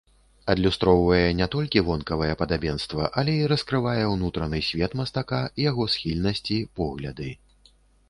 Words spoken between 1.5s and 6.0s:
толькі вонкавае падабенства, але і раскрывае ўнутраны свет мастака, яго